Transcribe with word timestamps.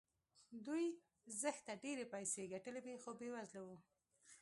دوی 0.65 0.85
زښته 1.41 1.73
ډېرې 1.83 2.05
پيسې 2.13 2.49
ګټلې 2.53 2.81
وې 2.83 2.95
خو 3.03 3.11
بې 3.19 3.29
وزله 3.35 3.61
وو. 3.65 3.77